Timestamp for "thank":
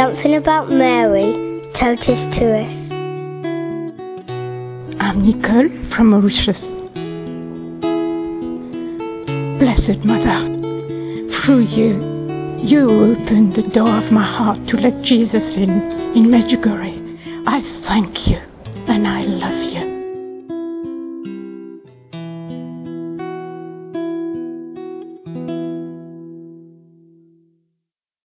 17.86-18.26